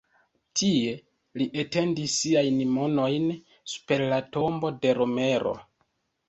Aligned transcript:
Tie 0.59 0.93
li 1.41 1.45
etendis 1.63 2.15
siajn 2.21 2.57
manojn 2.77 3.29
super 3.75 4.05
la 4.15 4.19
tombo 4.39 4.73
de 4.87 4.97
Romero. 5.03 5.55